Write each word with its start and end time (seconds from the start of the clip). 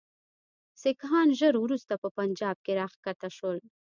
سیکهان 0.81 1.27
ژر 1.39 1.53
وروسته 1.59 1.93
په 2.03 2.07
پنجاب 2.17 2.57
کې 2.65 2.73
را 2.79 2.85
کښته 2.91 3.29
شول. 3.37 3.57